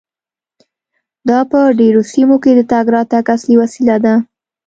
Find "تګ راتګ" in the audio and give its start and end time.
2.71-3.25